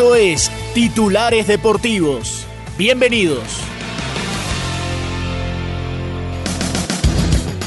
Esto 0.00 0.14
es 0.14 0.50
Titulares 0.72 1.46
Deportivos. 1.46 2.46
Bienvenidos. 2.78 3.44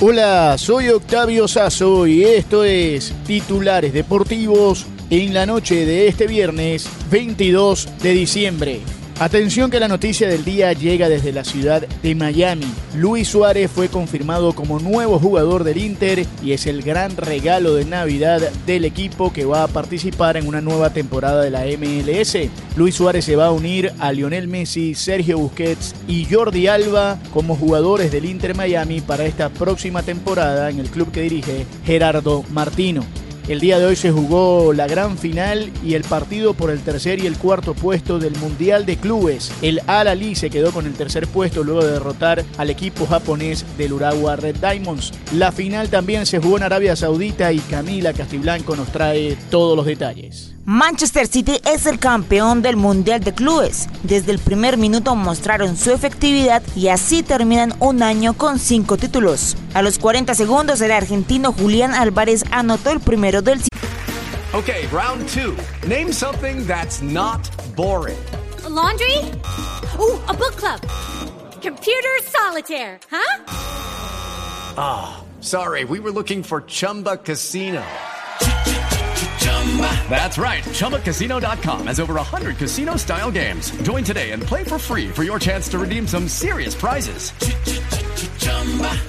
Hola, 0.00 0.56
soy 0.56 0.88
Octavio 0.88 1.46
Sazo 1.46 2.06
y 2.06 2.24
esto 2.24 2.64
es 2.64 3.12
Titulares 3.26 3.92
Deportivos 3.92 4.86
en 5.10 5.34
la 5.34 5.44
noche 5.44 5.84
de 5.84 6.08
este 6.08 6.26
viernes 6.26 6.88
22 7.10 7.98
de 8.00 8.12
diciembre. 8.14 8.80
Atención 9.22 9.70
que 9.70 9.78
la 9.78 9.86
noticia 9.86 10.26
del 10.26 10.44
día 10.44 10.72
llega 10.72 11.08
desde 11.08 11.30
la 11.30 11.44
ciudad 11.44 11.86
de 11.86 12.14
Miami. 12.16 12.66
Luis 12.96 13.28
Suárez 13.28 13.70
fue 13.70 13.86
confirmado 13.86 14.52
como 14.52 14.80
nuevo 14.80 15.20
jugador 15.20 15.62
del 15.62 15.78
Inter 15.78 16.26
y 16.42 16.50
es 16.50 16.66
el 16.66 16.82
gran 16.82 17.16
regalo 17.16 17.76
de 17.76 17.84
Navidad 17.84 18.40
del 18.66 18.84
equipo 18.84 19.32
que 19.32 19.44
va 19.44 19.62
a 19.62 19.68
participar 19.68 20.36
en 20.36 20.48
una 20.48 20.60
nueva 20.60 20.90
temporada 20.90 21.40
de 21.40 21.50
la 21.50 21.62
MLS. 21.66 22.36
Luis 22.74 22.96
Suárez 22.96 23.24
se 23.24 23.36
va 23.36 23.46
a 23.46 23.52
unir 23.52 23.92
a 24.00 24.10
Lionel 24.10 24.48
Messi, 24.48 24.96
Sergio 24.96 25.38
Busquets 25.38 25.94
y 26.08 26.24
Jordi 26.24 26.66
Alba 26.66 27.16
como 27.32 27.54
jugadores 27.54 28.10
del 28.10 28.24
Inter 28.24 28.56
Miami 28.56 29.02
para 29.02 29.24
esta 29.24 29.50
próxima 29.50 30.02
temporada 30.02 30.68
en 30.68 30.80
el 30.80 30.90
club 30.90 31.12
que 31.12 31.22
dirige 31.22 31.64
Gerardo 31.86 32.42
Martino. 32.50 33.04
El 33.48 33.58
día 33.58 33.80
de 33.80 33.86
hoy 33.86 33.96
se 33.96 34.12
jugó 34.12 34.72
la 34.72 34.86
gran 34.86 35.18
final 35.18 35.72
y 35.84 35.94
el 35.94 36.04
partido 36.04 36.54
por 36.54 36.70
el 36.70 36.80
tercer 36.80 37.18
y 37.18 37.26
el 37.26 37.36
cuarto 37.36 37.74
puesto 37.74 38.20
del 38.20 38.36
Mundial 38.36 38.86
de 38.86 38.96
Clubes. 38.96 39.50
El 39.62 39.80
Al 39.88 40.06
Ali 40.06 40.36
se 40.36 40.48
quedó 40.48 40.70
con 40.70 40.86
el 40.86 40.92
tercer 40.92 41.26
puesto 41.26 41.64
luego 41.64 41.84
de 41.84 41.90
derrotar 41.90 42.44
al 42.56 42.70
equipo 42.70 43.04
japonés 43.04 43.66
del 43.76 43.94
Urawa 43.94 44.36
Red 44.36 44.56
Diamonds. 44.56 45.12
La 45.34 45.50
final 45.50 45.90
también 45.90 46.24
se 46.24 46.38
jugó 46.38 46.56
en 46.58 46.62
Arabia 46.62 46.94
Saudita 46.94 47.52
y 47.52 47.58
Camila 47.58 48.12
Castiblanco 48.12 48.76
nos 48.76 48.92
trae 48.92 49.36
todos 49.50 49.76
los 49.76 49.86
detalles. 49.86 50.54
Manchester 50.64 51.26
City 51.26 51.60
es 51.64 51.86
el 51.86 51.98
campeón 51.98 52.62
del 52.62 52.76
Mundial 52.76 53.20
de 53.24 53.34
Clubes. 53.34 53.88
Desde 54.04 54.30
el 54.30 54.38
primer 54.38 54.76
minuto 54.76 55.16
mostraron 55.16 55.76
su 55.76 55.90
efectividad 55.90 56.62
y 56.76 56.86
así 56.88 57.24
terminan 57.24 57.74
un 57.80 58.00
año 58.02 58.34
con 58.34 58.60
cinco 58.60 58.96
títulos. 58.96 59.56
A 59.74 59.82
los 59.82 59.98
40 59.98 60.34
segundos 60.36 60.80
el 60.80 60.92
argentino 60.92 61.52
Julián 61.52 61.94
Álvarez 61.94 62.44
anotó 62.52 62.90
el 62.90 63.00
primero 63.00 63.42
del 63.42 63.60
Okay, 64.54 64.86
round 64.92 65.26
two. 65.28 65.56
Name 65.88 66.12
something 66.12 66.66
that's 66.66 67.00
not 67.00 67.40
boring. 67.74 68.18
A 68.64 68.68
laundry? 68.68 69.16
Ooh, 69.98 70.20
a 70.28 70.34
book 70.34 70.54
club. 70.56 70.78
Computer 71.62 72.10
solitaire, 72.24 73.00
huh? 73.10 73.44
Ah, 74.76 75.16
oh, 75.18 75.24
sorry. 75.40 75.84
We 75.84 76.00
were 76.00 76.12
looking 76.12 76.42
for 76.42 76.60
Chumba 76.66 77.16
Casino. 77.16 77.82
That's 80.10 80.36
right. 80.36 80.62
ChumbaCasino.com 80.64 81.86
has 81.86 81.98
over 81.98 82.14
100 82.14 82.58
casino 82.58 82.96
style 82.96 83.30
games. 83.30 83.70
Join 83.82 84.04
today 84.04 84.32
and 84.32 84.42
play 84.42 84.64
for 84.64 84.78
free 84.78 85.08
for 85.08 85.24
your 85.24 85.38
chance 85.38 85.68
to 85.70 85.78
redeem 85.78 86.06
some 86.06 86.28
serious 86.28 86.74
prizes. 86.74 87.32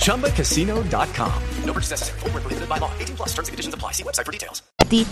ChumbaCasino.com. 0.00 1.32
No 1.64 1.72
purchase 1.72 1.90
necessary. 1.90 2.20
Full 2.20 2.30
prohibited 2.30 2.68
by 2.68 2.78
law. 2.78 2.90
18 2.98 3.16
plus 3.16 3.28
terms 3.34 3.48
and 3.48 3.52
conditions 3.52 3.74
apply. 3.74 3.92
See 3.92 4.02
website 4.02 4.24
for 4.24 4.32
details. 4.32 4.62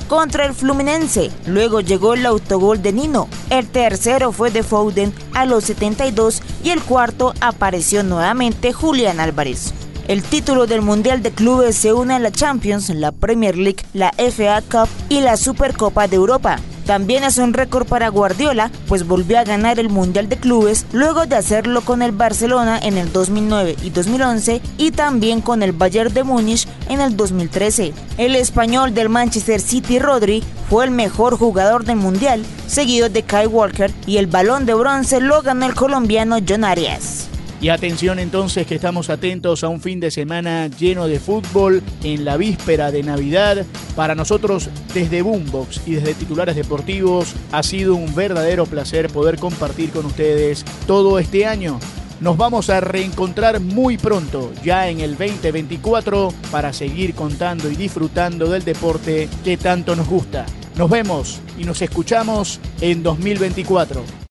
Contra 0.08 0.47
el 0.47 0.54
Fluminense. 0.54 1.31
Luego 1.47 1.81
llegó 1.81 2.14
el 2.14 2.25
autogol 2.26 2.81
de 2.81 2.92
Nino. 2.92 3.28
El 3.50 3.66
tercero 3.66 4.31
fue 4.31 4.50
de 4.50 4.62
Foden 4.62 5.12
a 5.34 5.47
los 5.47 5.64
72 5.64 6.42
y 6.62 6.70
el 6.70 6.81
cuarto 6.81 7.34
apareció 7.41 8.04
nuevamente 8.04 8.72
Julián 8.72 9.19
Álvarez. 9.19 9.75
El 10.06 10.22
título 10.22 10.66
del 10.66 10.82
Mundial 10.82 11.22
de 11.22 11.31
Clubes 11.31 11.76
se 11.76 11.94
une 11.94 12.12
a 12.12 12.19
la 12.19 12.31
Champions, 12.31 12.91
la 12.91 13.10
Premier 13.10 13.56
League, 13.56 13.87
la 13.94 14.12
FA 14.19 14.60
Cup 14.60 14.88
y 15.09 15.20
la 15.20 15.38
Supercopa 15.38 16.09
de 16.09 16.16
Europa. 16.16 16.59
También 16.84 17.25
es 17.25 17.38
un 17.38 17.54
récord 17.54 17.87
para 17.87 18.10
Guardiola, 18.10 18.70
pues 18.87 19.06
volvió 19.06 19.38
a 19.38 19.44
ganar 19.44 19.78
el 19.78 19.88
Mundial 19.88 20.28
de 20.28 20.37
Clubes 20.37 20.84
luego 20.93 21.25
de 21.25 21.37
hacerlo 21.37 21.81
con 21.81 22.03
el 22.03 22.12
Barcelona 22.12 22.78
en 22.78 22.98
el 22.98 23.10
2009 23.14 23.76
y 23.82 23.88
2011 23.88 24.60
y 24.76 24.91
también 24.91 25.41
con 25.41 25.62
el 25.62 25.72
Bayern 25.72 26.12
de 26.12 26.22
Múnich 26.22 26.69
en 26.91 27.00
el 27.00 27.16
2013. 27.16 27.94
El 28.19 28.37
español 28.37 28.93
del 28.93 29.09
Manchester 29.09 29.59
City 29.59 29.98
Rodri 29.98 30.44
fue 30.69 30.84
el 30.84 30.91
mejor 30.91 31.38
jugador 31.38 31.87
del 31.87 31.97
Mundial, 31.97 32.44
seguido 32.66 33.09
de 33.09 33.22
Kai 33.22 33.47
Walker 33.47 33.91
y 34.06 34.19
el 34.19 34.26
balón 34.26 34.66
de 34.66 34.75
bronce 34.75 35.22
lo 35.22 35.41
ganó 35.41 35.64
el 35.64 35.75
colombiano 35.75 36.37
John 36.47 36.64
Arias. 36.64 37.23
Y 37.60 37.69
atención 37.70 38.19
entonces 38.19 38.66
que 38.66 38.75
estamos 38.75 39.09
atentos 39.09 39.65
a 39.65 39.69
un 39.69 39.81
fin 39.81 40.00
de 40.00 40.10
semana 40.10 40.66
lleno 40.66 41.06
de 41.06 41.19
fútbol 41.19 41.82
en 42.03 42.25
la 42.25 42.37
víspera 42.37 42.91
de 42.91 43.03
Navidad. 43.03 43.65
Para 43.97 44.15
nosotros 44.15 44.69
desde 44.92 45.22
Boombox 45.22 45.82
y 45.87 45.94
desde 45.94 46.14
titulares 46.14 46.56
deportivos 46.56 47.34
ha 47.53 47.62
sido 47.62 47.94
un 47.94 48.14
verdadero 48.14 48.66
placer 48.66 49.09
poder 49.09 49.38
compartir 49.38 49.91
con 49.91 50.04
ustedes 50.06 50.64
todo 50.87 51.19
este 51.19 51.47
año. 51.47 51.78
Nos 52.20 52.37
vamos 52.37 52.70
a 52.70 52.81
reencontrar 52.81 53.60
muy 53.60 53.98
pronto, 53.98 54.53
ya 54.62 54.88
en 54.88 55.00
el 55.00 55.16
2024, 55.16 56.32
para 56.50 56.72
seguir 56.72 57.14
contando 57.14 57.70
y 57.70 57.76
disfrutando 57.76 58.48
del 58.48 58.64
deporte 58.64 59.28
que 59.43 59.56
tanto 59.56 59.97
nos 59.97 60.09
gusta. 60.09 60.47
Nos 60.76 60.91
vemos 60.91 61.41
y 61.59 61.64
nos 61.64 61.82
escuchamos 61.82 62.60
en 62.81 63.03
2024. 63.03 64.23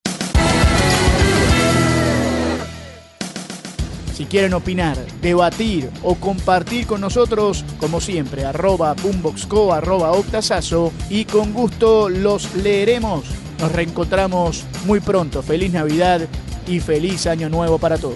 Si 4.23 4.29
quieren 4.29 4.53
opinar, 4.53 4.95
debatir 5.21 5.89
o 6.01 6.15
compartir 6.15 6.87
con 6.87 7.01
nosotros, 7.01 7.65
como 7.77 7.99
siempre, 7.99 8.45
arroba 8.45 8.93
boomboxco, 8.93 9.73
arroba 9.73 10.13
octasazo 10.13 10.93
y 11.09 11.25
con 11.25 11.51
gusto 11.51 12.07
los 12.07 12.55
leeremos. 12.55 13.25
Nos 13.59 13.73
reencontramos 13.73 14.63
muy 14.85 15.01
pronto. 15.01 15.43
Feliz 15.43 15.73
Navidad 15.73 16.21
y 16.65 16.79
feliz 16.79 17.27
Año 17.27 17.49
Nuevo 17.49 17.77
para 17.79 17.97
todos. 17.97 18.15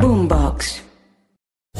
Boombox. 0.00 0.82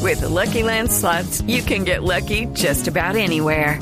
With 0.01 0.21
the 0.21 0.29
Lucky 0.29 0.63
Land 0.63 0.89
slots, 0.89 1.41
you 1.41 1.61
can 1.61 1.83
get 1.83 2.03
lucky 2.03 2.45
just 2.53 2.87
about 2.87 3.17
anywhere. 3.17 3.81